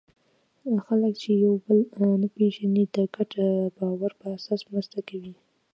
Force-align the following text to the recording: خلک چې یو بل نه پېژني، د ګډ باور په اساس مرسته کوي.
خلک 0.85 1.13
چې 1.21 1.29
یو 1.45 1.53
بل 1.65 1.79
نه 2.21 2.27
پېژني، 2.35 2.83
د 2.95 2.97
ګډ 3.15 3.31
باور 3.77 4.11
په 4.19 4.25
اساس 4.37 4.61
مرسته 4.71 4.99
کوي. 5.09 5.33